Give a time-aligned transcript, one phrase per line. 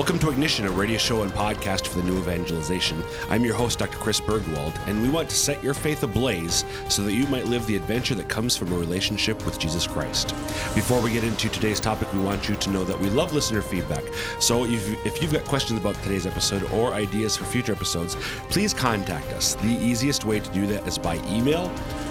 [0.00, 3.04] Welcome to Ignition, a radio show and podcast for the new evangelization.
[3.28, 3.98] I'm your host, Dr.
[3.98, 7.66] Chris Burgwald, and we want to set your faith ablaze so that you might live
[7.66, 10.30] the adventure that comes from a relationship with Jesus Christ.
[10.74, 13.60] Before we get into today's topic, we want you to know that we love listener
[13.60, 14.02] feedback.
[14.38, 18.16] So if, if you've got questions about today's episode or ideas for future episodes,
[18.48, 19.54] please contact us.
[19.56, 21.70] The easiest way to do that is by email.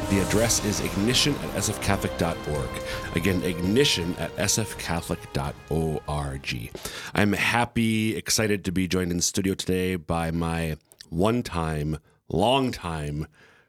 [0.09, 2.69] The address is ignition at sfcatholic.org.
[3.15, 6.71] Again, ignition at sfcatholic.org.
[7.13, 10.77] I'm happy, excited to be joined in the studio today by my
[11.09, 13.27] one time, long time,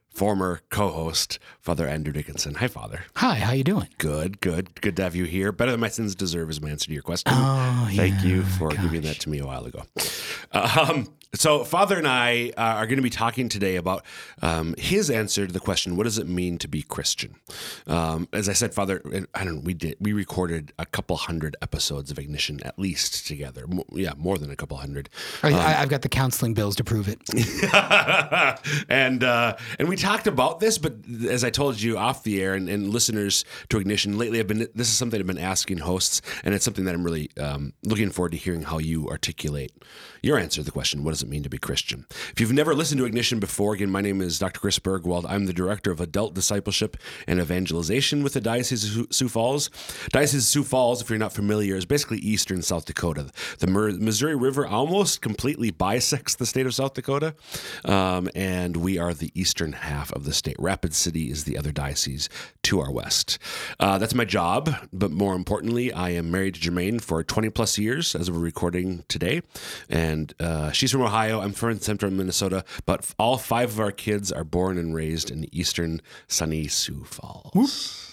[0.09, 2.55] former co-host, Father Andrew Dickinson.
[2.55, 3.05] Hi, Father.
[3.17, 3.89] Hi, how you doing?
[3.99, 5.53] Good, good, good to have you here.
[5.53, 7.35] Better than my sins deserve is my answer to your question.
[7.37, 9.83] Oh, Thank yeah, you for giving that to me a while ago.
[10.53, 14.05] Um, so, Father and I uh, are going to be talking today about
[14.43, 17.37] um, his answer to the question, "What does it mean to be Christian?"
[17.87, 19.01] Um, as I said, Father,
[19.35, 19.61] I don't know.
[19.63, 23.69] We did we recorded a couple hundred episodes of Ignition at least together.
[23.69, 25.09] Mo- yeah, more than a couple hundred.
[25.45, 27.21] I, I, I've got the counseling bills to prove it.
[28.89, 30.95] and uh, and we talked about this, but
[31.29, 34.67] as I told you off the air, and, and listeners to Ignition lately, I've been
[34.75, 38.11] this is something I've been asking hosts, and it's something that I'm really um, looking
[38.11, 39.73] forward to hearing how you articulate
[40.23, 42.07] your answer to the question: What does it mean to be Christian?
[42.33, 44.61] If you've never listened to Ignition before, again, my name is Dr.
[44.61, 45.27] Chris Burgwald.
[45.29, 49.71] I'm the director of adult discipleship and evangelization with the Diocese of Sioux- Falls.
[50.11, 53.31] Diocese of Sioux Falls, if you're not familiar, is basically eastern South Dakota.
[53.59, 57.35] The Missouri River almost completely bisects the state of South Dakota,
[57.85, 60.57] um, and we are the eastern half of the state.
[60.59, 62.29] Rapid City is the other diocese
[62.65, 63.39] to our west.
[63.79, 67.79] Uh, that's my job, but more importantly, I am married to Jermaine for 20 plus
[67.79, 69.43] years as we're recording today,
[69.89, 70.10] and
[70.41, 71.41] uh, she's from Ohio.
[71.41, 75.47] I'm from central Minnesota, but all five of our kids are born and raised in
[75.55, 78.07] eastern sunny Sioux Falls.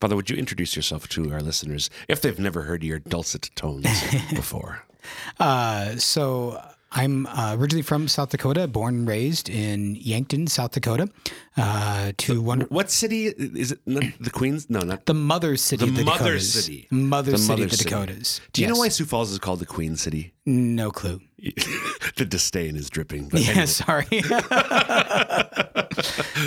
[0.00, 3.86] Father, would you introduce yourself to our listeners if they've never heard your dulcet tones
[4.30, 4.82] before?
[5.38, 6.62] Uh, so
[6.96, 11.08] I'm uh, originally from South Dakota, born and raised in Yankton, South Dakota.
[11.56, 13.80] Uh, to one What city is it?
[13.84, 14.70] Not the Queens?
[14.70, 16.52] No, not the mother city, the of the mother Dakotas.
[16.52, 16.86] city.
[16.90, 17.90] mother The city, mother of the city.
[17.90, 18.40] Dakotas.
[18.52, 20.32] Do you know why Sioux Falls is called the Queen City?
[20.46, 21.20] No clue.
[22.16, 23.28] the disdain is dripping.
[23.28, 23.66] But Yeah, anyway.
[23.66, 24.06] sorry.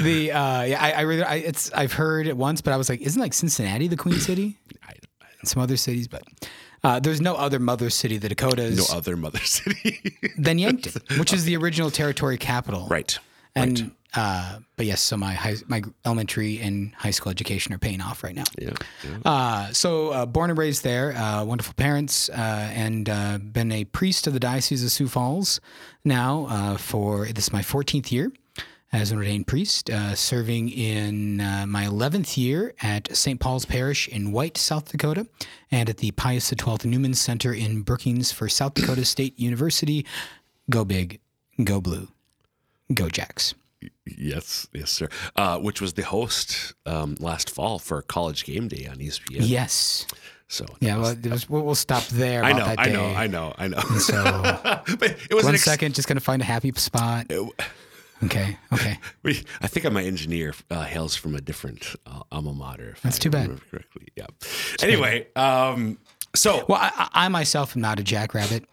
[0.03, 2.89] the uh, yeah, I, I really, I, it's I've heard it once, but I was
[2.89, 4.57] like, isn't like Cincinnati the Queen City?
[5.39, 6.23] And some other cities, but
[6.83, 10.17] uh, there's no other mother city the Dakotas no other mother city.
[10.37, 12.87] than Yankton, which is the original territory capital.
[12.89, 13.17] right.
[13.55, 18.01] And uh, but yes, so my high, my elementary and high school education are paying
[18.01, 18.43] off right now.
[18.57, 18.71] Yeah.
[19.03, 19.17] yeah.
[19.25, 22.33] Uh, so uh, born and raised there, uh, wonderful parents, uh,
[22.73, 25.59] and uh, been a priest of the Diocese of Sioux Falls
[26.05, 28.31] now uh, for this is my 14th year
[28.93, 33.39] as an ordained priest, uh, serving in uh, my 11th year at St.
[33.39, 35.27] Paul's Parish in White, South Dakota,
[35.71, 40.05] and at the Pius XII Newman Center in Brookings for South Dakota State University.
[40.69, 41.19] Go big,
[41.63, 42.07] go blue,
[42.93, 43.53] go Jacks.
[44.05, 45.09] Yes, yes, sir.
[45.35, 49.37] Uh, which was the host um, last fall for College Game Day on ESPN.
[49.41, 50.07] Yes.
[50.47, 52.43] So Yeah, was- well, was, we'll, stop there.
[52.43, 53.79] I know, that I know, I know, I know.
[53.99, 54.23] So
[54.97, 57.29] but it was one ex- second, just gonna find a happy spot.
[58.23, 58.99] Okay, okay.
[59.23, 62.89] we, I think my engineer uh, hails from a different uh, alma mater.
[62.89, 63.59] if That's I too bad.
[63.69, 64.27] Correctly, yeah.
[64.81, 65.99] Anyway, um,
[66.35, 68.65] so Well, I, I I myself am not a jackrabbit.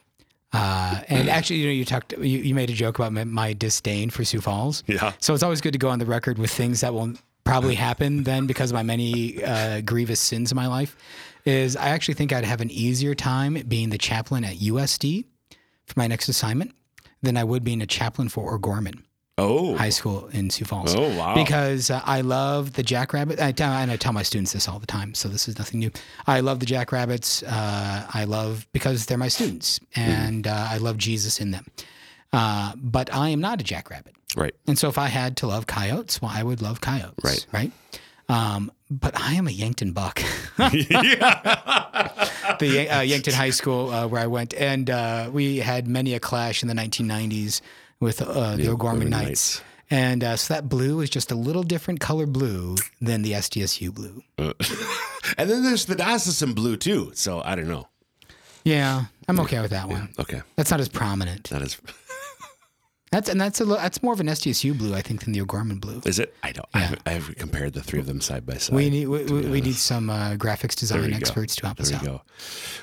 [0.52, 3.52] Uh, and actually, you know, you talked, you, you made a joke about my, my
[3.52, 4.84] disdain for Sioux Falls.
[4.86, 5.12] Yeah.
[5.18, 8.22] So it's always good to go on the record with things that will probably happen
[8.22, 10.96] then because of my many uh, grievous sins in my life.
[11.44, 15.24] Is I actually think I'd have an easier time being the chaplain at USD
[15.86, 16.72] for my next assignment
[17.20, 19.04] than I would being a chaplain for O'Gorman.
[19.38, 20.94] Oh, high school in Sioux Falls.
[20.94, 21.34] Oh, wow.
[21.34, 23.40] Because uh, I love the jackrabbit.
[23.40, 25.80] I tell, and I tell my students this all the time, so this is nothing
[25.80, 25.90] new.
[26.26, 27.42] I love the jackrabbits.
[27.42, 31.66] Uh, I love because they're my students, and uh, I love Jesus in them.
[32.32, 34.54] Uh, but I am not a jackrabbit, right.
[34.66, 37.22] and so if I had to love coyotes, well, I would love coyotes.
[37.22, 37.46] Right.
[37.52, 37.72] Right.
[38.28, 40.16] Um, but I am a Yankton buck.
[40.56, 41.18] the
[42.90, 46.62] uh, Yankton High School uh, where I went, and uh, we had many a clash
[46.62, 47.60] in the 1990s
[48.00, 49.56] with uh, the O'Gorman O'Gorman Knights.
[49.58, 49.62] Knights.
[49.90, 53.94] And uh, so that blue is just a little different color blue than the SDSU
[53.94, 54.22] blue.
[55.38, 57.10] And then there's the diocesan blue too.
[57.14, 57.88] So I don't know.
[58.64, 60.10] Yeah, I'm okay with that one.
[60.18, 61.50] Okay, That's not as prominent.
[61.50, 61.78] that is.
[63.14, 65.40] That's and that's a li- that's more of an SDSU blue, I think, than the
[65.40, 66.00] O'Gorman blue.
[66.04, 66.34] Is it?
[66.42, 66.66] I don't.
[66.74, 68.74] I, haven't, I haven't compared the three of them side by side.
[68.74, 71.16] We need we, we, we need some uh, graphics design go.
[71.16, 72.02] experts to help us There out.
[72.02, 72.08] we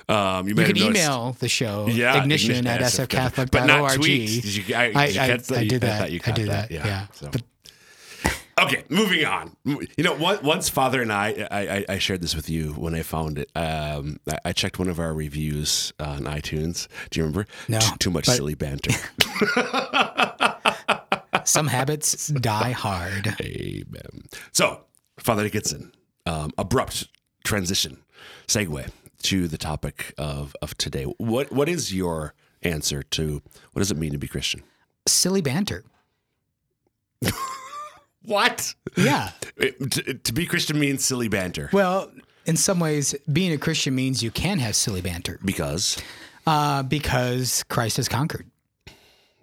[0.08, 0.14] go.
[0.16, 3.10] Um, you, You have can noticed- email the show Yeah, ignition at sfcatholic.org.
[3.10, 3.52] sfcatholic.org.
[3.52, 4.42] But not tweets.
[4.42, 5.26] Did you- I- I, did you I?
[5.26, 6.00] I You- did that.
[6.00, 6.72] thought you I did that, that.
[6.72, 6.86] yeah.
[6.86, 7.08] Yeah.
[7.14, 7.42] So- But
[8.60, 9.56] Okay, moving on.
[9.66, 10.14] You know,
[10.44, 13.50] once Father and I, I, I- shared this with you when I found it.
[13.56, 16.88] Um, I, checked one of our reviews on iTunes.
[17.10, 17.48] Do you remember?
[17.68, 18.92] No, Too, too much but- silly banter.
[21.46, 23.36] some habits die hard.
[23.42, 24.24] Amen.
[24.52, 24.82] So,
[25.18, 25.92] Father Dickinson,
[26.26, 27.08] um, abrupt
[27.44, 28.04] transition,
[28.48, 28.90] segue
[29.24, 31.04] to the topic of, of today.
[31.18, 32.34] What What is your
[32.64, 33.42] answer to
[33.74, 34.64] what does it mean to be Christian?
[35.08, 35.84] Silly banter.
[38.24, 38.74] What?
[38.98, 39.32] Yeah.
[39.60, 41.70] to, to be Christian means silly banter.
[41.74, 42.12] Well,
[42.46, 46.02] in some ways, being a Christian means you can have silly banter Because,
[46.48, 48.48] uh, because Christ has conquered.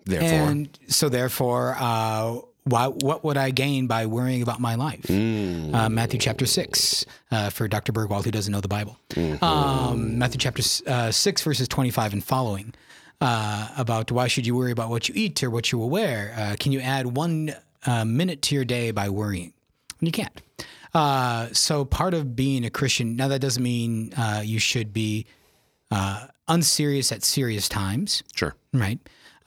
[0.04, 5.02] therefore, And so, therefore, uh, why, what would I gain by worrying about my life?
[5.04, 5.74] Mm.
[5.74, 7.92] Uh, Matthew chapter 6, uh, for Dr.
[7.92, 8.98] Burgwald, who doesn't know the Bible.
[9.10, 9.42] Mm-hmm.
[9.42, 12.74] Um, Matthew chapter uh, 6, verses 25 and following,
[13.20, 16.34] uh, about why should you worry about what you eat or what you will wear?
[16.36, 17.54] Uh, can you add one
[17.86, 19.52] uh, minute to your day by worrying?
[20.00, 20.42] And you can't.
[20.94, 25.26] Uh, so, part of being a Christian, now that doesn't mean uh, you should be
[25.90, 28.22] uh, unserious at serious times.
[28.34, 28.54] sure.
[28.72, 28.98] Right.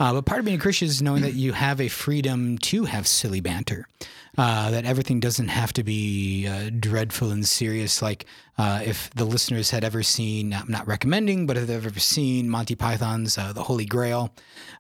[0.01, 2.85] Uh, but part of being a Christian is knowing that you have a freedom to
[2.85, 3.87] have silly banter,
[4.35, 8.01] uh, that everything doesn't have to be uh, dreadful and serious.
[8.01, 8.25] Like
[8.57, 12.49] uh, if the listeners had ever seen, I'm not recommending, but if they've ever seen
[12.49, 14.33] Monty Python's uh, The Holy Grail,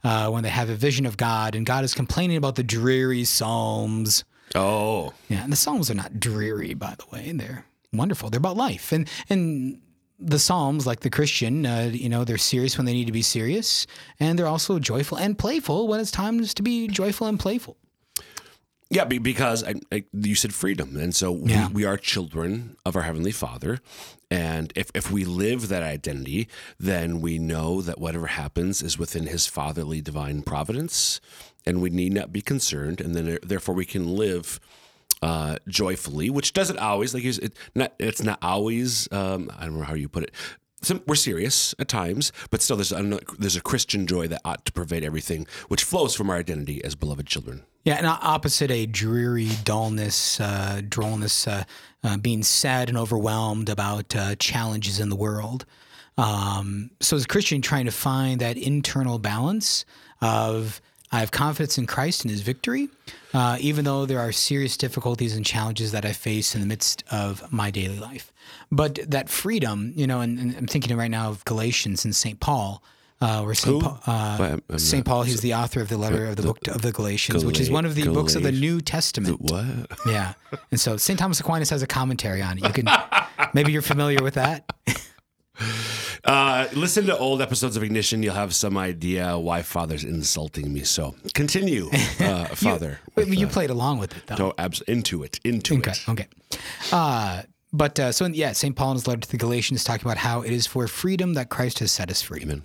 [0.03, 3.23] uh, when they have a vision of God and God is complaining about the dreary
[3.23, 4.23] Psalms.
[4.55, 7.31] Oh, Yeah, and the Psalms are not dreary, by the way.
[7.31, 8.31] They're wonderful.
[8.31, 9.81] They're about life, and and
[10.21, 13.21] the Psalms, like the Christian, uh, you know, they're serious when they need to be
[13.23, 13.87] serious,
[14.19, 17.75] and they're also joyful and playful when it's times to be joyful and playful.
[18.89, 19.05] yeah.
[19.05, 21.67] Because I, I, you said freedom, and so Yeah.
[21.69, 23.79] we, we are children of our heavenly Father,
[24.29, 26.47] and if if we live that identity,
[26.79, 31.19] then we know that whatever happens is within His fatherly divine providence,
[31.65, 34.59] and we need not be concerned, and then therefore we can live.
[35.21, 37.93] Uh, joyfully, which doesn't always like it, not.
[37.99, 39.07] It's not always.
[39.11, 40.31] Um, I don't know how you put it.
[40.81, 44.65] Some, we're serious at times, but still, there's a, there's a Christian joy that ought
[44.65, 47.65] to pervade everything, which flows from our identity as beloved children.
[47.83, 51.65] Yeah, and opposite a dreary dullness, uh, drollness, uh,
[52.03, 55.65] uh, being sad and overwhelmed about uh, challenges in the world.
[56.17, 59.85] Um, so, as a Christian, trying to find that internal balance
[60.21, 62.87] of I have confidence in Christ and His victory,
[63.33, 67.03] uh, even though there are serious difficulties and challenges that I face in the midst
[67.11, 68.31] of my daily life.
[68.71, 72.39] But that freedom, you know, and, and I'm thinking right now of Galatians and St.
[72.39, 72.81] Paul.
[73.19, 73.75] Uh, where St.
[73.75, 73.81] Who?
[73.81, 75.05] Paul, uh, Well, I'm- I'm St.
[75.05, 77.69] Paul, he's the author of the letter of the book of the Galatians, which is
[77.69, 79.39] one of the books of the New Testament.
[79.41, 79.65] What?
[80.07, 80.33] Yeah.
[80.71, 81.19] And so St.
[81.19, 82.63] Thomas Aquinas has a commentary on it.
[82.65, 82.89] You can
[83.53, 84.65] maybe you're familiar with that.
[86.31, 88.23] Uh, listen to old episodes of Ignition.
[88.23, 90.83] You'll have some idea why Father's insulting me.
[90.83, 91.89] So continue,
[92.21, 92.99] uh, Father.
[93.15, 94.37] But you played along with it though.
[94.37, 95.41] Go abs- into it.
[95.43, 95.91] Into Okay.
[95.91, 96.09] it.
[96.09, 96.27] Okay.
[96.91, 97.41] Uh,
[97.73, 98.73] but uh, so yeah, St.
[98.77, 101.49] Paul in his letter to the Galatians talking about how it is for freedom that
[101.49, 102.43] Christ has set us free.
[102.43, 102.63] Amen.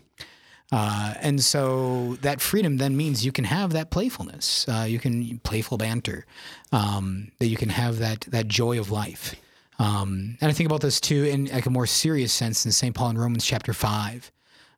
[0.70, 5.38] Uh, and so that freedom then means you can have that playfulness, uh, you can
[5.40, 6.24] playful banter,
[6.70, 9.34] um, that you can have that that joy of life.
[9.78, 12.94] Um, and I think about this too in like a more serious sense in St.
[12.94, 14.32] Paul in Romans chapter five,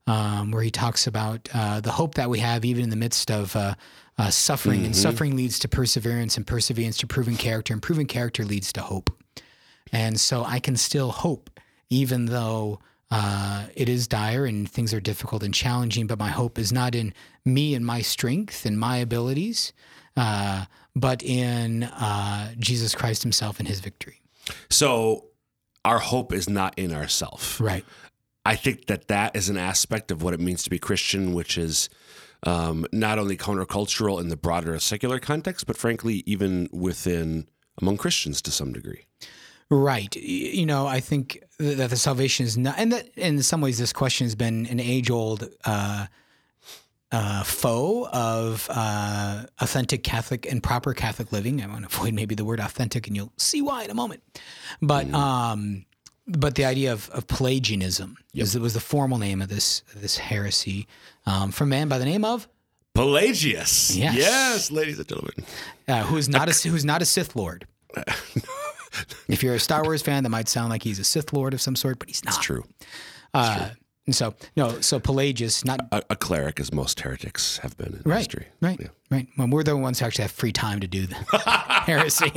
[0.07, 3.31] um, where he talks about uh, the hope that we have even in the midst
[3.31, 3.75] of uh,
[4.19, 8.45] uh, suffering, and suffering leads to perseverance, and perseverance to proven character, and proven character
[8.45, 9.11] leads to hope.
[9.93, 11.51] And so I can still hope,
[11.89, 12.81] even though
[13.11, 16.07] uh, it is dire and things are difficult and challenging.
[16.07, 19.73] But my hope is not in me and my strength and my abilities,
[20.17, 20.65] uh,
[20.97, 24.21] but in uh, Jesus Christ Himself and His victory.
[24.71, 25.27] So
[25.85, 27.61] our hope is not in ourself.
[27.61, 27.85] Right.
[28.45, 31.59] I think that that is an aspect of what it means to be Christian, which
[31.59, 31.89] is
[32.45, 37.49] um, not only countercultural in the broader secular context, but frankly, even within
[37.81, 39.05] among Christians to some degree.
[39.71, 40.15] Right.
[40.17, 43.93] You know, I think that the salvation is not, and that in some ways, this
[43.93, 46.07] question has been an age old uh,
[47.11, 51.63] uh, foe of uh, authentic Catholic and proper Catholic living.
[51.63, 54.23] I want to avoid maybe the word authentic, and you'll see why in a moment.
[54.83, 55.87] But um,
[56.27, 60.19] but the idea of, of Pelagianism is it was the formal name of this this
[60.19, 60.87] heresy
[61.27, 62.49] um, from a man by the name of
[62.95, 63.97] Pelagius.
[63.97, 64.17] Yes.
[64.17, 65.35] yes, ladies and gentlemen.
[65.87, 67.67] uh, who is not a who's not a Sith Lord.
[69.29, 71.61] if you're a Star Wars fan, that might sound like he's a Sith Lord of
[71.61, 72.43] some sort, but he's not.
[72.43, 72.65] True.
[73.33, 73.71] Uh,
[74.09, 78.03] And so no, so Pelagius, not A, a cleric, as most heretics have been in
[78.11, 78.47] right, history.
[78.63, 78.87] right, Yeah.
[79.11, 79.27] right.
[79.37, 81.15] Well, we're the ones who actually have free time to do the
[81.85, 82.33] heresy.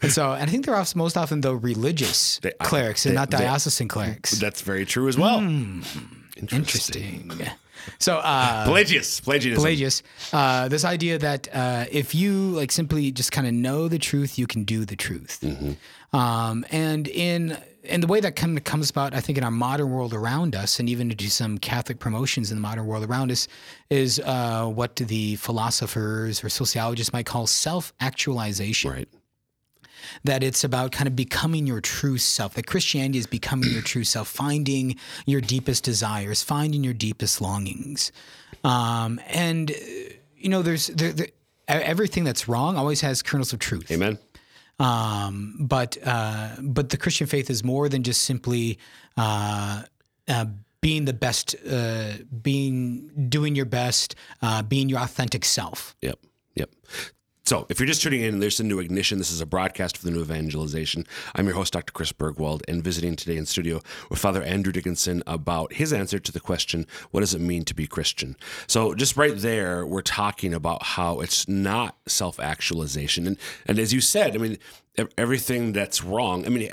[0.00, 3.12] and so, and I think they're often, most often though religious They- I- clerics and
[3.12, 4.30] they- not they- diocesan clerics.
[4.40, 5.40] That's very true as well.
[5.40, 5.82] Hmm.
[6.50, 7.30] Interesting.
[7.98, 9.62] So, uh, Pelagius, Pelagianism.
[9.62, 10.02] Pelagius,
[10.32, 14.38] uh, this idea that uh, if you like simply just kind of know the truth,
[14.38, 15.44] you can do the truth.
[16.14, 19.50] Um, and in and the way that kind of comes about, I think, in our
[19.50, 23.04] modern world around us, and even to do some Catholic promotions in the modern world
[23.04, 23.48] around us,
[23.90, 29.08] is uh, what the philosophers or sociologists might call self-actualization Right.
[30.24, 32.54] that it's about kind of becoming your true self.
[32.54, 38.12] That Christianity is becoming your true self, finding your deepest desires, finding your deepest longings.
[38.62, 39.74] Um, and uh,
[40.36, 41.28] you know, there's there, there,
[41.68, 43.90] everything that's wrong always has kernels of truth.
[43.90, 44.18] Amen.
[44.78, 48.78] Um, but uh, but the Christian faith is more than just simply
[49.16, 49.82] uh,
[50.28, 50.46] uh,
[50.80, 52.12] being the best, uh,
[52.42, 55.96] being doing your best, uh, being your authentic self.
[56.02, 56.18] Yep.
[56.56, 56.70] Yep.
[57.46, 59.18] So, if you're just tuning in, there's a new ignition.
[59.18, 61.06] This is a broadcast for the new evangelization.
[61.34, 61.92] I'm your host, Dr.
[61.92, 66.32] Chris Burgwald, and visiting today in studio with Father Andrew Dickinson about his answer to
[66.32, 68.34] the question, What does it mean to be Christian?
[68.66, 73.26] So, just right there, we're talking about how it's not self actualization.
[73.26, 73.36] And,
[73.66, 74.56] and as you said, I mean,
[75.18, 76.70] everything that's wrong, I mean,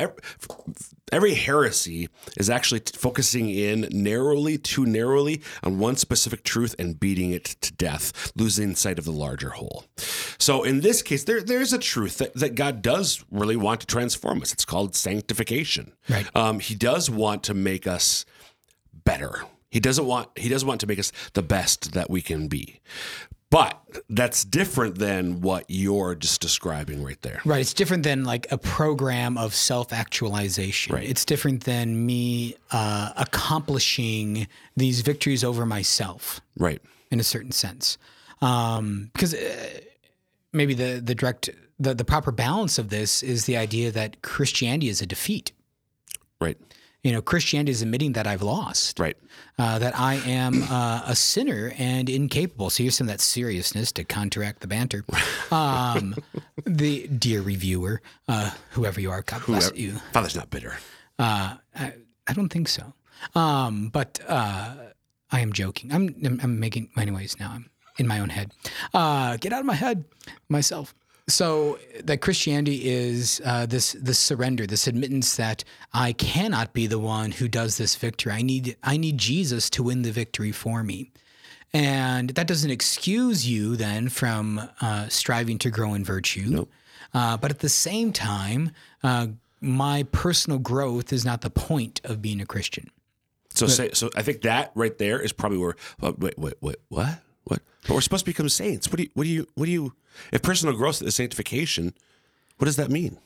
[1.12, 7.00] every heresy is actually t- focusing in narrowly, too narrowly on one specific truth and
[7.00, 9.86] beating it to death, losing sight of the larger whole.
[10.38, 13.88] So in this case, there there's a truth that, that God does really want to
[13.88, 14.54] transform us.
[14.54, 15.94] It's called sanctification.
[16.10, 16.28] Right.
[16.36, 18.26] Um, he does want to make us
[19.04, 19.44] better.
[19.70, 22.82] He doesn't want he doesn't want to make us the best that we can be.
[23.52, 23.80] But
[24.10, 27.42] that's different than what you're just describing right there.
[27.46, 27.60] Right.
[27.60, 30.96] It's different than like a program of self actualization.
[30.96, 31.08] Right.
[31.08, 36.82] It's different than me uh, accomplishing these victories over myself Right.
[37.12, 37.98] in a certain sense.
[38.42, 39.80] Um, because uh,
[40.54, 44.88] maybe the, the direct, the, the proper balance of this is the idea that Christianity
[44.88, 45.52] is a defeat.
[46.40, 46.58] Right.
[47.04, 49.18] You know, Christianity is admitting that I've lost, Right.
[49.58, 52.70] uh, that I am uh, a sinner and incapable.
[52.70, 55.04] So here's some of that seriousness to counteract the banter.
[55.52, 56.16] Um,
[56.66, 59.92] the dear reviewer, uh, whoever you are, God bless Whoever- you.
[60.14, 60.78] Father's not bitter.
[61.20, 61.94] Uh, I,
[62.26, 62.94] I don't think so.
[63.36, 64.76] Um, but uh,
[65.30, 65.92] I am joking.
[65.92, 67.38] I'm, I'm I'm making anyways.
[67.38, 68.54] Now I'm in my own head.
[68.94, 70.06] Uh, get out of my head,
[70.48, 70.96] myself.
[71.28, 75.64] So that Christianity is uh, this this surrender, this admittance that
[75.94, 78.34] I cannot be the one who does this victory.
[78.34, 81.12] I need I need Jesus to win the victory for me.
[81.74, 86.66] And that doesn't excuse you then from uh, striving to grow in virtue.
[87.14, 88.72] Uh, but at the same time,
[89.04, 89.28] uh,
[89.62, 92.90] my personal growth is not the point of being a Christian.
[93.54, 97.20] So say so I think that right there is probably where wait wait wait what
[97.52, 98.90] what but we're supposed to become saints.
[98.90, 99.94] What do you what do you what do you
[100.32, 101.94] if personal growth is sanctification,
[102.58, 103.18] what does that mean?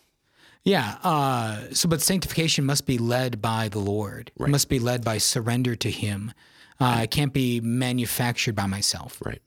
[0.63, 0.97] Yeah.
[1.03, 4.31] Uh, so, but sanctification must be led by the Lord.
[4.39, 6.33] It must be led by surrender to Him.
[6.79, 9.21] Uh, it can't be manufactured by myself.
[9.23, 9.41] Right.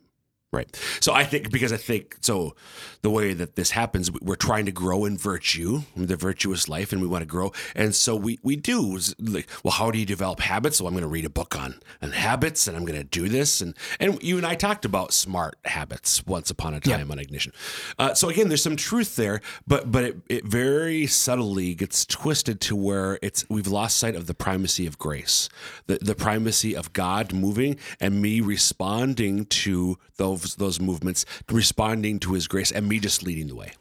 [0.50, 0.74] Right.
[1.00, 2.54] So I think because I think so
[3.02, 7.02] the way that this happens, we're trying to grow in virtue, the virtuous life, and
[7.02, 7.52] we want to grow.
[7.76, 10.78] And so we we do like, well, how do you develop habits?
[10.78, 13.28] So I'm going to read a book on on habits, and I'm going to do
[13.28, 13.60] this.
[13.60, 17.52] And and you and I talked about smart habits once upon a time on ignition.
[17.98, 22.58] Uh, so again, there's some truth there, but but it, it very subtly gets twisted
[22.62, 25.50] to where it's we've lost sight of the primacy of grace,
[25.88, 29.98] the the primacy of God moving and me responding to
[30.40, 33.72] those those movements, responding to His grace, and me just leading the way.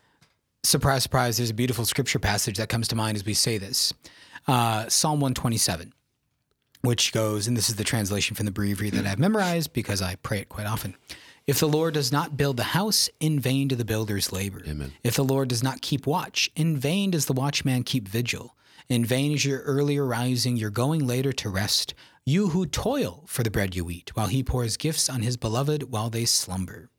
[0.64, 3.94] Surprise, surprise, there's a beautiful scripture passage that comes to mind as we say this
[4.48, 5.94] uh, Psalm 127,
[6.82, 10.16] which goes, and this is the translation from the breviary that I've memorized because I
[10.16, 10.96] pray it quite often.
[11.46, 14.62] If the Lord does not build the house, in vain do the builders labor.
[14.68, 14.92] Amen.
[15.04, 18.54] If the Lord does not keep watch, in vain does the watchman keep vigil.
[18.90, 21.94] In vain is your earlier rising, your going later to rest.
[22.26, 25.92] You who toil for the bread you eat, while he pours gifts on his beloved
[25.92, 26.90] while they slumber.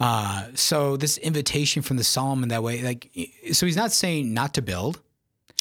[0.00, 3.08] Uh, so this invitation from the psalm in that way, like,
[3.52, 5.00] so he's not saying not to build.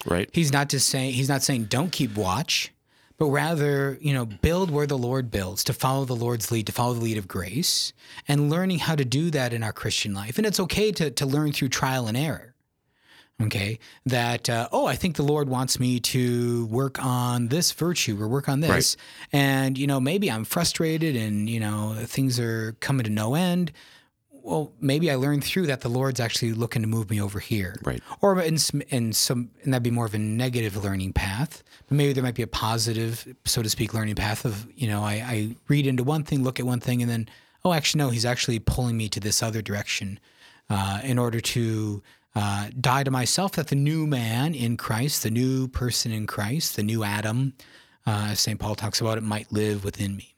[0.06, 0.30] Right.
[0.34, 2.72] He's not just saying he's not saying don't keep watch,
[3.20, 6.72] but rather you know build where the Lord builds to follow the Lord's lead, to
[6.72, 7.94] follow the lead of grace,
[8.28, 10.40] and learning how to do that in our Christian life.
[10.40, 12.51] And it's okay to to learn through trial and error.
[13.42, 18.22] Okay, that uh, oh, I think the Lord wants me to work on this virtue
[18.22, 18.98] or work on this,
[19.34, 23.72] and you know maybe I'm frustrated and you know things are coming to no end.
[24.32, 27.76] well, maybe I learned through that the Lord's actually looking to move me over here,
[27.84, 28.02] Right.
[28.22, 31.64] Or in some, in some, and that'd be more of a negative learning path.
[31.88, 35.04] But maybe there might be a positive, so to speak, learning path of you know
[35.04, 37.28] I, I read into one thing, look at one thing, and then
[37.66, 40.20] oh, actually no, He's actually pulling me to this other direction
[40.70, 42.02] uh, in order to
[42.36, 43.54] uh, die to myself.
[43.54, 47.54] That the new man in Christ, the new person in Christ, the new Adam,
[48.06, 48.60] uh, St.
[48.60, 50.36] Paul talks about it, might live within me.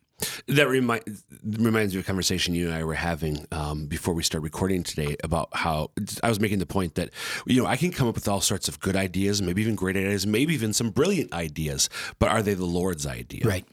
[0.47, 1.03] That remind,
[1.43, 4.83] reminds me of a conversation you and I were having um, before we start recording
[4.83, 7.09] today about how I was making the point that
[7.45, 9.97] you know I can come up with all sorts of good ideas, maybe even great
[9.97, 13.41] ideas, maybe even some brilliant ideas, but are they the Lord's idea?
[13.43, 13.65] Right.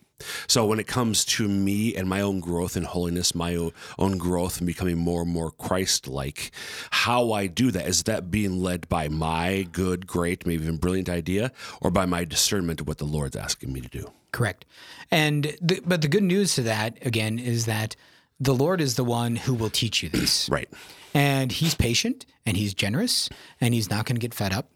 [0.46, 4.58] So when it comes to me and my own growth in holiness, my own growth
[4.58, 6.50] and becoming more and more Christ-like,
[6.90, 11.08] how I do that is that being led by my good, great, maybe even brilliant
[11.08, 14.10] idea, or by my discernment of what the Lord's asking me to do.
[14.32, 14.64] Correct.
[15.10, 17.96] And the, but the good news to that again is that
[18.38, 20.48] the Lord is the one who will teach you this.
[20.60, 20.68] Right.
[21.12, 23.28] And he's patient and he's generous
[23.60, 24.68] and he's not going to get fed up.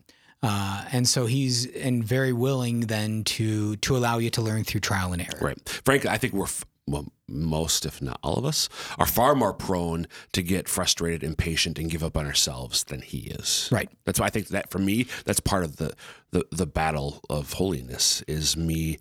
[0.43, 4.81] Uh, and so he's and very willing then to to allow you to learn through
[4.81, 5.39] trial and error.
[5.41, 5.69] Right.
[5.85, 9.55] Frankly, I think we're, f- well, most, if not all of us, are far more
[9.55, 13.71] prone to get frustrated, impatient, and give up on ourselves than he is.
[13.73, 13.89] Right.
[14.05, 15.95] That's why I think that for me, that's part of the
[16.33, 18.99] the, the battle of holiness is me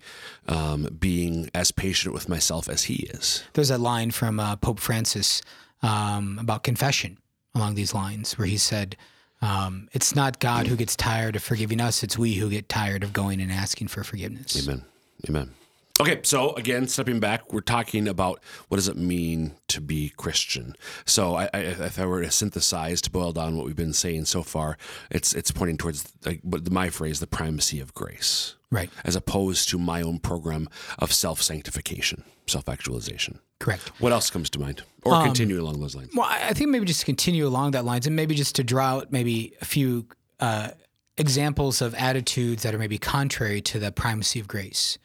[0.48, 3.44] um, being as patient with myself as he is.
[3.52, 5.42] There's a line from uh, Pope Francis
[5.82, 7.18] um, about confession
[7.54, 8.96] along these lines where he said,
[9.42, 13.02] um, "It's not God who gets tired of forgiving us; it's we who get tired
[13.02, 14.84] of going and asking for forgiveness." Amen.
[15.28, 15.54] Amen.
[16.00, 20.74] Okay, so again, stepping back, we're talking about what does it mean to be Christian.
[21.06, 24.24] So, I, I, if I were to synthesize to boil down what we've been saying
[24.24, 24.76] so far,
[25.08, 28.90] it's it's pointing towards like my phrase, the primacy of grace, Right.
[29.04, 33.38] as opposed to my own program of self sanctification, self actualization.
[33.60, 33.88] Correct.
[34.00, 36.10] What else comes to mind, or continue along those lines?
[36.12, 38.64] Well, I I think maybe just to continue along that lines, and maybe just to
[38.64, 40.06] draw out maybe a few
[40.40, 40.70] uh,
[41.18, 44.98] examples of attitudes that are maybe contrary to the primacy of grace.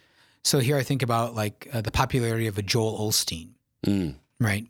[0.43, 3.49] So here I think about like uh, the popularity of a Joel Osteen,
[3.85, 4.15] Mm.
[4.39, 4.65] right?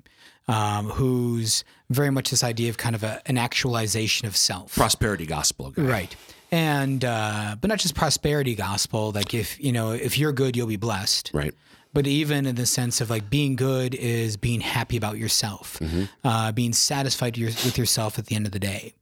[0.48, 5.26] Um, who's very much this idea of kind of a, an actualization of self, Prosperity
[5.28, 5.84] gospel, guy.
[5.84, 6.16] right?
[6.52, 9.12] And uh, but not just prosperity gospel.
[9.12, 11.54] Like if you know if you're good, you'll be blessed Right.
[11.94, 15.80] but even in the sense of like being good is being happy about yourself,
[16.24, 18.96] uh, being satisfied your, with yourself at the end of the day,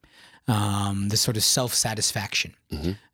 [0.50, 2.54] um, this sort of self satisfaction,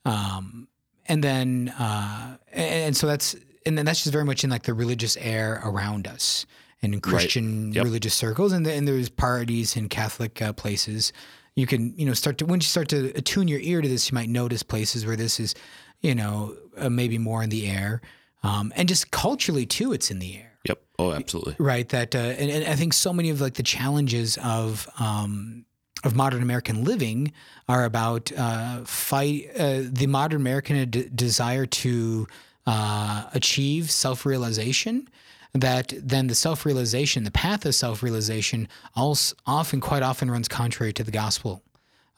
[0.06, 0.68] um,
[1.08, 4.64] and then uh, and, and so that's and then that's just very much in like
[4.64, 6.46] the religious air around us
[6.82, 7.84] and in Christian Yep.
[7.86, 11.14] religious circles, and, and there's parties in Catholic uh, places.
[11.56, 14.12] You can you know start to once you start to attune your ear to this,
[14.12, 15.54] you might notice places where this is,
[16.02, 18.02] you know, uh, maybe more in the air.
[18.44, 20.82] Um, and just culturally too, it's in the air, Yep.
[21.00, 21.56] Oh, absolutely.
[21.60, 21.88] right?
[21.90, 25.66] That uh, and, and I think so many of like the challenges of um,
[26.04, 27.32] of modern American living
[27.70, 32.28] are about uh, fight uh, the modern American d- desire to
[32.66, 35.08] uh, achieve self realization.
[35.56, 40.48] That then the self realization, the path of self realization, also often quite often runs
[40.48, 41.62] contrary to the gospel,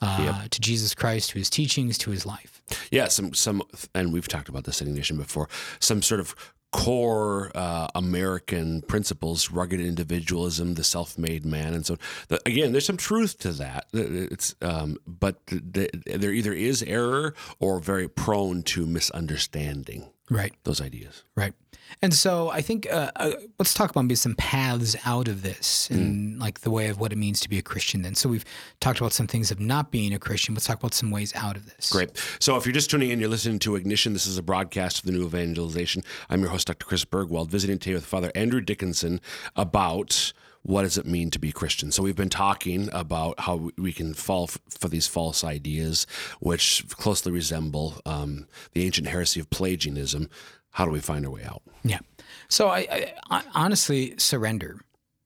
[0.02, 2.62] uh, to Jesus Christ, to his teachings, to his life.
[2.92, 3.62] Yeah, some some,
[3.94, 5.50] and we've talked about this in Ignition before.
[5.80, 6.34] Some sort of
[6.72, 11.98] core uh, American principles, rugged individualism, the self-made man, and so
[12.30, 13.88] the, again, there's some truth to that.
[13.94, 20.54] It's um, but the, the, there either is error or very prone to misunderstanding Right.
[20.64, 21.24] those ideas.
[21.36, 21.54] Right.
[22.02, 25.90] And so I think uh, uh, let's talk about maybe some paths out of this
[25.90, 28.02] and like the way of what it means to be a Christian.
[28.02, 28.46] Then, so we've
[28.80, 30.56] talked about some things of not being a Christian.
[30.56, 31.92] Let's talk about some ways out of this.
[31.92, 32.10] Great.
[32.40, 34.14] So if you're just tuning in, you're listening to Ignition.
[34.14, 36.04] This is a broadcast of the New Evangelization.
[36.30, 36.86] I'm your host, Dr.
[36.86, 39.22] Chris Burgwald, visiting today with Father Andrew Dickinson
[39.56, 40.34] about
[40.66, 41.92] what does it mean to be Christian.
[41.92, 46.08] So we've been talking about how we can fall f- for these false ideas,
[46.40, 50.28] which closely resemble um, the ancient heresy of Pelagianism.
[50.72, 51.62] How do we find our way out?
[51.84, 52.00] Yeah.
[52.48, 54.80] So I, I, honestly surrender.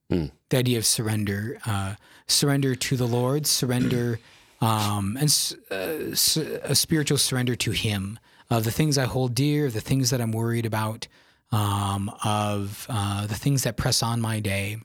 [0.10, 1.94] The idea of surrender, uh,
[2.28, 4.20] surrender to the Lord, surrender,
[4.62, 6.16] um, and s- uh,
[6.64, 10.32] a spiritual surrender to Him of the things I hold dear, the things that I'm
[10.32, 11.08] worried about,
[11.52, 14.78] um, of uh, the things that press on my day.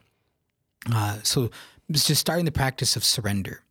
[0.93, 1.51] Uh, so
[1.89, 3.63] it's just starting the practice of surrender.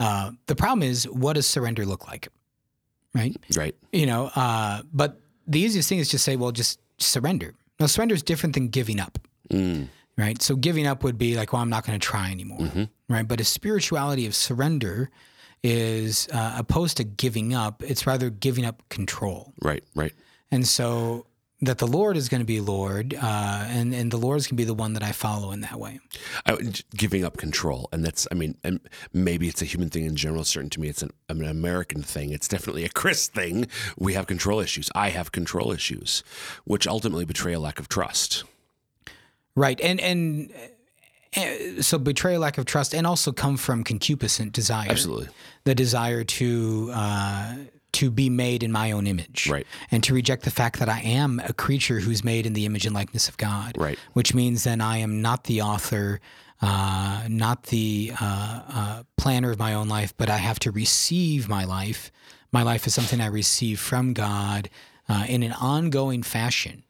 [0.00, 2.28] Uh, the problem is, what does surrender look like?
[3.14, 3.36] Right?
[3.56, 3.74] Right.
[3.92, 7.54] You know, uh, but the easiest thing is just say, well, just surrender.
[7.78, 9.18] Now, surrender is different than giving up,
[9.50, 9.88] Mm.
[10.16, 10.40] right?
[10.40, 13.26] So giving up would be like, well, I'm not going to try anymore, right?
[13.26, 15.10] But a spirituality of surrender
[15.62, 17.82] is uh, opposed to giving up.
[17.82, 19.52] It's rather giving up control.
[19.62, 19.84] Right.
[19.94, 20.12] Right.
[20.50, 21.26] And so
[21.62, 24.56] that the Lord is going to be Lord, uh, and and the Lord is going
[24.56, 26.00] to be the one that I follow in that way.
[26.44, 26.56] I,
[26.96, 28.80] giving up control, and that's I mean, and
[29.12, 30.44] maybe it's a human thing in general.
[30.44, 32.32] Certain to me, it's an, an American thing.
[32.32, 33.66] It's definitely a Chris thing.
[33.96, 34.90] We have control issues.
[34.94, 36.22] I have control issues,
[36.64, 38.44] which ultimately betray a lack of trust.
[39.54, 40.52] Right, and and.
[41.36, 44.90] uh, So betray a lack of trust, and also come from concupiscent desire.
[44.90, 45.28] Absolutely.
[45.64, 47.54] the desire to uh,
[47.92, 49.66] to be made in my own image, Right.
[49.90, 52.86] And to reject the fact that I am a creature who's made in the image
[52.86, 53.98] and likeness of God, Right.
[54.12, 56.20] Which means then I am not the author,
[56.60, 61.48] uh, not the uh, uh, planner of my own life, but I have to receive
[61.48, 62.10] my life.
[62.50, 64.70] My life is something I receive from God
[65.08, 66.84] uh, in an ongoing fashion.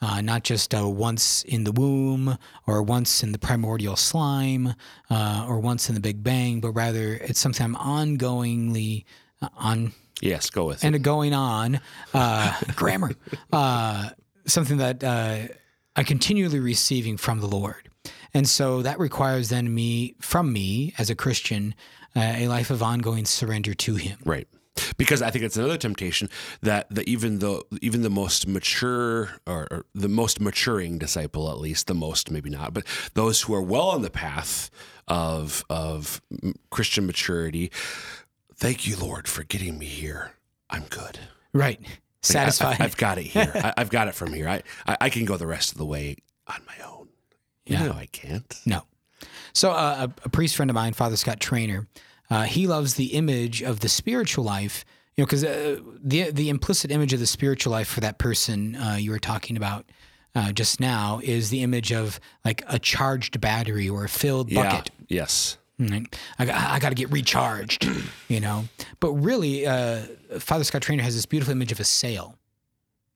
[0.00, 4.74] Uh, not just uh, once in the womb or once in the primordial slime
[5.10, 9.04] uh, or once in the Big Bang, but rather it's something I'm ongoingly
[9.42, 10.86] uh, on Yes, go with it.
[10.86, 11.80] and going on
[12.14, 13.12] uh, grammar,
[13.52, 14.10] uh,
[14.46, 15.48] something that uh,
[15.96, 17.88] I'm continually receiving from the Lord,
[18.34, 21.74] and so that requires then me from me as a Christian
[22.16, 24.18] uh, a life of ongoing surrender to Him.
[24.24, 24.48] Right.
[24.96, 26.30] Because I think it's another temptation
[26.62, 31.58] that the, even the even the most mature or, or the most maturing disciple, at
[31.58, 34.70] least the most maybe not, but those who are well on the path
[35.08, 36.22] of of
[36.70, 37.72] Christian maturity,
[38.58, 40.32] thank you, Lord, for getting me here.
[40.70, 41.18] I'm good.
[41.52, 41.80] Right,
[42.22, 42.80] satisfied.
[42.80, 43.50] I, have got it here.
[43.54, 44.48] I, I've got it from here.
[44.48, 46.16] I, I I can go the rest of the way
[46.46, 47.08] on my own.
[47.66, 47.86] Yeah.
[47.86, 48.54] No, I can't.
[48.66, 48.82] No.
[49.52, 51.86] So uh, a, a priest friend of mine, Father Scott Traynor,
[52.30, 54.84] uh, he loves the image of the spiritual life.
[55.16, 58.76] You know, because uh, the the implicit image of the spiritual life for that person
[58.76, 59.86] uh, you were talking about
[60.34, 64.90] uh, just now is the image of like a charged battery or a filled bucket.
[65.08, 65.22] Yeah.
[65.22, 65.57] Yes.
[65.78, 66.18] Right?
[66.38, 67.88] I, got- I got to get recharged,
[68.28, 68.64] you know.
[69.00, 70.02] But really, uh,
[70.40, 72.36] Father Scott Traynor has this beautiful image of a sail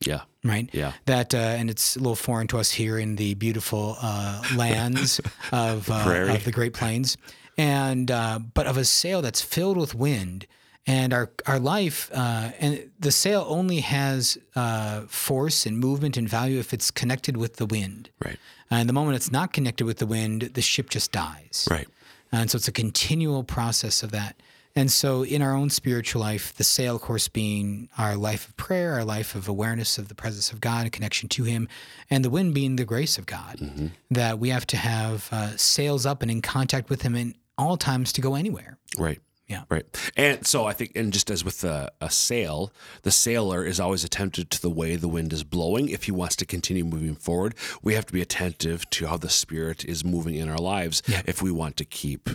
[0.01, 0.20] Yeah.
[0.44, 0.68] right?
[0.72, 0.92] Yeah.
[1.07, 5.20] That uh, and it's a little foreign to us here in the beautiful uh, lands
[5.53, 7.16] of, uh, of the Great Plains,
[7.59, 10.46] and uh, but of a sail that's filled with wind.
[10.85, 16.29] And our our life uh, and the sail only has uh, force and movement and
[16.29, 18.11] value if it's connected with the wind.
[18.25, 18.37] Right.
[18.68, 21.68] And the moment it's not connected with the wind, the ship just dies.
[21.70, 21.87] Right.
[22.33, 24.37] And so it's a continual process of that.
[24.75, 28.57] And so in our own spiritual life, the sail, of course, being our life of
[28.57, 31.68] prayer, our life of awareness of the presence of God and connection to Him,
[32.09, 36.07] and the wind being the grace of God, that we have to have uh, sails
[36.07, 38.79] up and in contact with Him in all times to go anywhere.
[38.99, 39.21] Right.
[39.52, 39.64] Yeah.
[39.68, 39.86] Right.
[40.16, 44.02] And so I think, and just as with a, a sail, the sailor is always
[44.04, 45.88] attentive to the way the wind is blowing.
[45.96, 49.28] If he wants to continue moving forward, we have to be attentive to how the
[49.28, 51.22] spirit is moving in our lives Yeah.
[51.26, 52.30] if we want to keep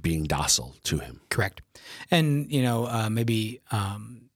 [0.00, 1.20] being docile to him.
[1.30, 1.62] Correct.
[2.10, 4.30] And you know, uh, maybe, um,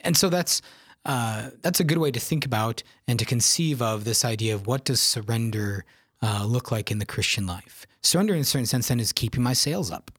[0.00, 0.60] and so that's
[1.06, 4.66] uh, that's a good way to think about and to conceive of this idea of
[4.66, 5.84] what does surrender
[6.20, 7.86] uh, look like in the Christian life.
[8.02, 10.10] Surrender, in a certain sense, then is keeping my sails up.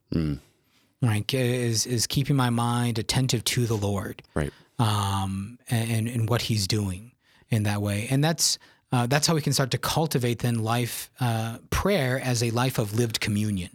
[1.02, 4.52] Right, is is keeping my mind attentive to the Lord Right.
[4.78, 7.12] um, and and what He's doing
[7.48, 8.58] in that way, and that's
[8.92, 12.78] uh, that's how we can start to cultivate then life uh, prayer as a life
[12.78, 13.70] of lived communion.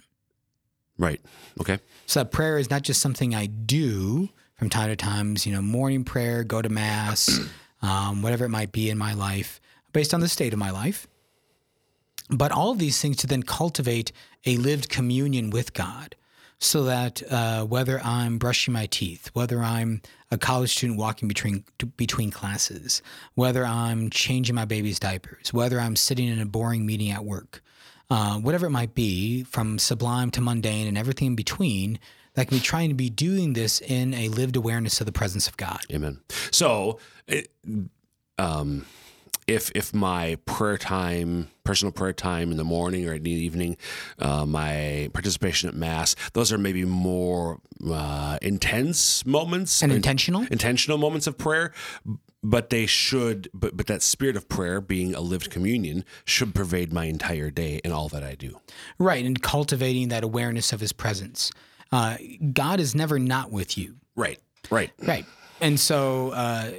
[0.97, 1.19] Right.
[1.59, 1.79] Okay.
[2.05, 5.45] So that prayer is not just something I do from time to times.
[5.45, 7.39] you know, morning prayer, go to mass,
[7.81, 9.59] um, whatever it might be in my life,
[9.93, 11.07] based on the state of my life.
[12.29, 14.11] But all of these things to then cultivate
[14.45, 16.15] a lived communion with God
[16.59, 21.63] so that uh, whether I'm brushing my teeth, whether I'm a college student walking between
[21.97, 23.01] between classes,
[23.35, 27.61] whether I'm changing my baby's diapers, whether I'm sitting in a boring meeting at work,
[28.09, 31.99] uh, whatever it might be, from sublime to mundane and everything in between,
[32.33, 35.47] that can be trying to be doing this in a lived awareness of the presence
[35.47, 35.79] of God.
[35.91, 36.19] Amen.
[36.51, 37.49] So, it,
[38.37, 38.85] um,
[39.47, 43.77] if if my prayer time, personal prayer time in the morning or in the evening,
[44.19, 50.45] uh, my participation at mass, those are maybe more uh, intense moments And in- intentional?
[50.51, 51.73] intentional moments of prayer.
[52.43, 56.93] But they should, but but that spirit of prayer, being a lived communion, should pervade
[56.93, 58.59] my entire day and all that I do.
[58.99, 61.51] Right, and cultivating that awareness of his presence.
[61.91, 62.17] Uh,
[62.53, 63.95] God is never not with you.
[64.15, 64.39] Right.
[64.69, 64.91] Right.
[64.99, 65.25] Right.
[65.59, 66.69] And so uh,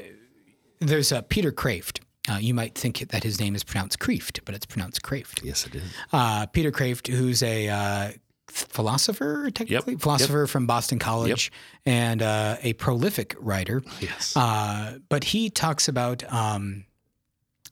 [0.79, 2.01] there's uh, Peter Kraft.
[2.29, 5.43] Uh, you might think that his name is pronounced Kreeft, but it's pronounced Kraft.
[5.45, 5.83] Yes, it is.
[6.13, 8.11] Uh, Peter Kraft, who's a uh,
[8.49, 10.01] philosopher, technically, Yep.
[10.03, 11.53] philosopher from Boston College
[11.85, 13.83] and uh, a prolific writer.
[14.01, 14.37] Yes.
[14.37, 16.85] Uh, but he talks about, um,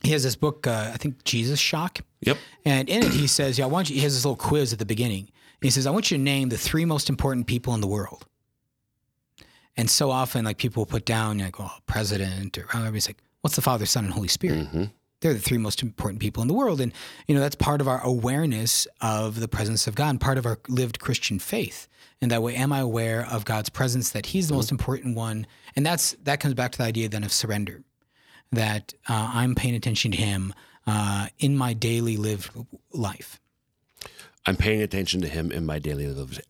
[0.02, 2.00] he has this book, uh, I think Jesus Shock.
[2.20, 2.36] Yep.
[2.64, 4.78] And in it, he says, yeah, I want you, he has this little quiz at
[4.78, 5.30] the beginning.
[5.62, 8.26] He says, I want you to name the three most important people in the world.
[9.76, 12.92] And so often, like people will put down, like, oh, president or whatever.
[12.92, 14.66] He's like, what's the Father, Son, and Holy Spirit?
[14.66, 14.85] Mm-hmm.
[15.20, 16.80] They're the three most important people in the world.
[16.80, 16.94] And,
[17.28, 20.46] you know, that's part of our awareness of the presence of God and part of
[20.46, 21.87] our lived Christian faith.
[22.22, 25.46] In that way, am I aware of God's presence, that He's the most important one?
[25.76, 27.83] And that's that comes back to the idea then of surrender,
[28.50, 30.54] that uh, I'm paying attention to Him
[30.87, 32.50] uh, in my daily lived
[32.92, 33.40] life.
[34.46, 36.40] I'm paying attention to him in my daily lives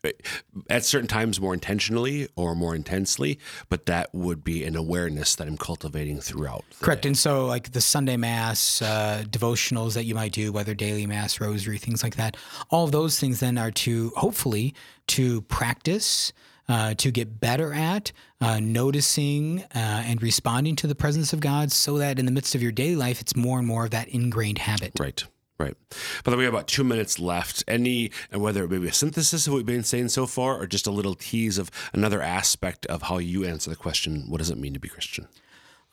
[0.69, 5.47] at certain times more intentionally or more intensely, but that would be an awareness that
[5.47, 6.65] I'm cultivating throughout.
[6.81, 7.03] Correct.
[7.03, 7.11] day.
[7.11, 11.41] And so, like the Sunday Mass, uh, devotionals that you might do, whether daily Mass,
[11.41, 12.37] Rosary, things like that,
[12.71, 14.75] all of those things then are to hopefully
[15.09, 16.33] to practice,
[16.69, 21.71] uh, to get better at uh, noticing uh, and responding to the presence of God,
[21.71, 24.09] so that in the midst of your daily life, it's more and more of that
[24.09, 24.93] ingrained habit.
[24.99, 25.25] Right.
[25.57, 25.77] Right.
[26.25, 27.63] By the way, we have about two minutes left.
[27.69, 30.57] Any, and whether it may be a synthesis of what we've been saying so far
[30.61, 34.39] or just a little tease of another aspect of how you answer the question, what
[34.39, 35.29] does it mean to be Christian?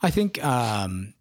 [0.01, 1.13] I think um,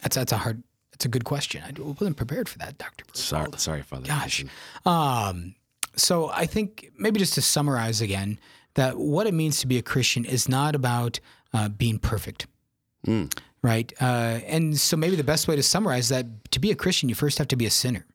[0.00, 1.62] that's that's a hard, that's a good question.
[1.66, 3.04] I wasn't prepared for that, Doctor.
[3.14, 4.06] Sorry, sorry, Father.
[4.06, 4.44] Gosh.
[4.86, 5.56] Um,
[5.96, 8.38] so I think maybe just to summarize again,
[8.74, 11.18] that what it means to be a Christian is not about
[11.52, 12.46] uh, being perfect,
[13.06, 13.32] Mm.
[13.62, 13.92] Right?
[14.00, 17.14] Uh, and so maybe the best way to summarize that to be a Christian, you
[17.14, 18.06] first have to be a sinner.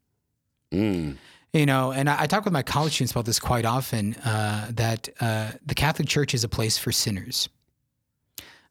[0.71, 1.17] Mm.
[1.53, 4.15] You know, and I, I talk with my college students about this quite often.
[4.15, 7.49] Uh, that uh, the Catholic Church is a place for sinners.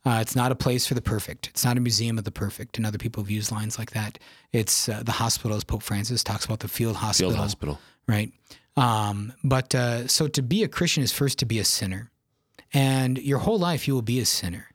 [0.05, 1.47] Uh, it's not a place for the perfect.
[1.49, 2.77] It's not a museum of the perfect.
[2.77, 4.19] And other people have used lines like that.
[4.53, 7.79] It's uh, the hospital, as Pope Francis talks about the field hospital Field hospital.
[8.09, 8.33] right?
[8.77, 12.11] Um, but uh, so to be a Christian is first to be a sinner,
[12.73, 14.72] and your whole life you will be a sinner.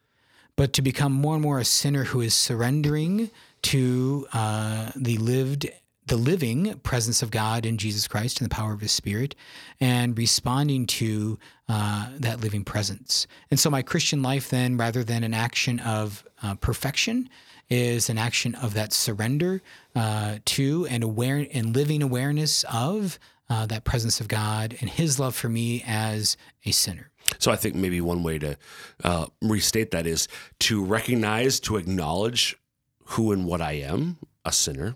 [0.58, 3.30] But to become more and more a sinner who is surrendering
[3.62, 5.70] to uh, the lived,
[6.08, 9.36] the living presence of God in Jesus Christ and the power of His Spirit,
[9.80, 11.40] and responding to
[11.70, 13.28] uh, that living presence.
[13.50, 17.30] And so my Christian life, then, rather than an action of uh, perfection,
[17.70, 19.62] is an action of that surrender
[19.96, 25.20] uh, to and aware and living awareness of uh, that presence of God and His
[25.20, 27.12] love for me as a sinner.
[27.40, 28.58] So I think maybe one way to
[29.04, 30.28] uh, restate that is
[30.60, 32.58] to recognize, to acknowledge
[33.06, 34.96] who and what I am, a sinner,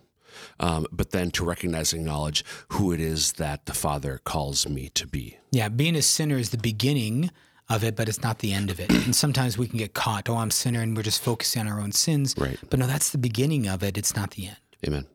[0.60, 4.90] um, but then to recognize and acknowledge who it is that the Father calls me
[4.90, 5.38] to be.
[5.52, 7.32] Yeah, being a sinner is the beginning
[7.70, 8.92] of it, but it's not the end of it.
[9.06, 11.68] And sometimes we can get caught, oh, I'm a sinner, and we're just focusing on
[11.68, 12.36] our own sins.
[12.38, 12.58] Right.
[12.70, 13.98] But no, that's the beginning of it.
[13.98, 14.58] It's not the end.
[14.86, 15.06] Amen.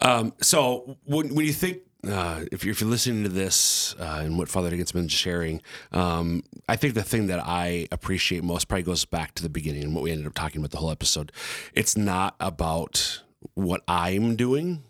[0.00, 4.20] Um, so when, when you think, uh, if, you're, if you're listening to this uh,
[4.22, 5.60] and what Father Higgins been sharing,
[5.92, 9.82] um, I think the thing that I appreciate most probably goes back to the beginning
[9.84, 11.32] and what we ended up talking about the whole episode.
[11.74, 13.22] It's not about
[13.54, 14.82] what I'm doing;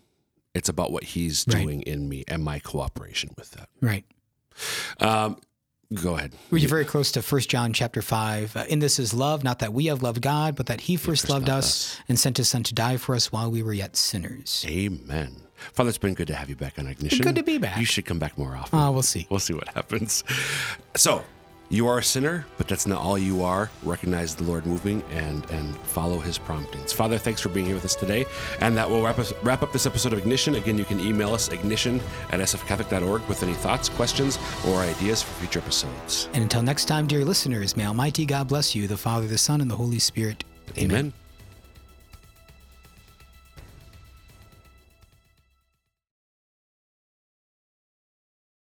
[0.53, 1.63] it's about what He's Right.
[1.63, 3.69] doing in me and my cooperation with that.
[3.81, 4.05] Right.
[4.99, 5.37] Um,
[5.93, 6.33] go ahead.
[6.51, 8.55] Well, You're very close to 1 John chapter 5.
[8.55, 11.29] Uh, in this is love, not that we have loved God, but that He first
[11.29, 14.65] loved us and sent His Son to die for us while we were yet sinners.
[14.67, 15.35] Amen.
[15.73, 17.23] Father, it's been good to have you back on Ignition.
[17.23, 17.77] Good to be back.
[17.77, 18.77] You should come back more often.
[18.77, 19.25] Uh, we'll see.
[19.29, 20.23] We'll see what happens.
[20.95, 21.23] So,
[21.69, 23.69] you are a sinner, but that's not all you are.
[23.83, 26.93] Recognize the Lord moving and and follow His promptings.
[26.93, 28.25] Father, thanks for being here with us today,
[28.61, 30.55] and that will wrap us wrap up this episode of Ignition.
[30.55, 31.99] Again, you can email us ignition
[32.31, 36.29] at sfcatholic.org with any thoughts, questions, or ideas for future episodes.
[36.33, 39.61] And until next time, dear listeners, may Almighty God bless you, the Father, the Son,
[39.61, 40.43] and the Holy Spirit.
[40.77, 41.13] Amen.